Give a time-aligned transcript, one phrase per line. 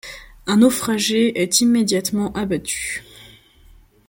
[0.47, 3.03] Un naufragé est immédiatement abattu.